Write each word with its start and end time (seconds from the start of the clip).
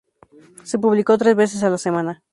Se 0.63 0.79
publicó 0.79 1.15
tres 1.19 1.35
veces 1.35 1.61
a 1.61 1.69
la 1.69 1.77
semana. 1.77 2.23